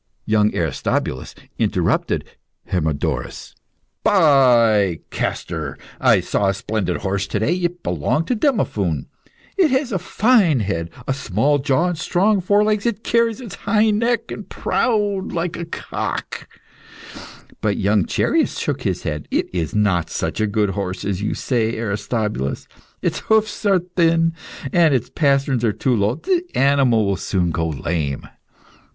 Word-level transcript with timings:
Young 0.25 0.51
Aristobulus 0.55 1.35
interrupted 1.59 2.25
Hermodorus. 2.71 3.53
"By 4.03 4.97
Castor! 5.11 5.77
I 5.99 6.21
saw 6.21 6.47
a 6.47 6.55
splendid 6.55 6.97
horse 7.03 7.27
to 7.27 7.37
day. 7.39 7.53
It 7.55 7.83
belonged 7.83 8.25
to 8.29 8.35
Demophoon. 8.35 9.05
It 9.57 9.69
has 9.69 9.91
a 9.91 9.99
fine 9.99 10.61
head, 10.61 10.89
small 11.13 11.59
jaw, 11.59 11.89
and 11.89 11.97
strong 11.99 12.41
forelegs. 12.41 12.87
It 12.87 13.03
carries 13.03 13.39
its 13.39 13.55
neck 13.55 13.65
high 13.65 14.33
and 14.33 14.49
proud, 14.49 15.33
like 15.33 15.55
a 15.55 15.65
cock." 15.65 16.47
But 17.61 17.77
young 17.77 18.05
Chereas 18.07 18.57
shook 18.57 18.81
his 18.81 19.03
head. 19.03 19.27
"It 19.29 19.53
is 19.53 19.75
not 19.75 20.09
such 20.09 20.41
a 20.41 20.47
good 20.47 20.71
horse 20.71 21.05
as 21.05 21.21
you 21.21 21.35
say, 21.35 21.77
Aristobulus. 21.77 22.67
Its 23.03 23.19
hoofs 23.19 23.67
are 23.67 23.77
thin, 23.77 24.33
and 24.73 24.95
the 24.95 25.11
pasterns 25.11 25.63
are 25.63 25.71
too 25.73 25.95
low; 25.95 26.15
the 26.15 26.41
animal 26.55 27.05
will 27.05 27.17
soon 27.17 27.51
go 27.51 27.67
lame." 27.69 28.25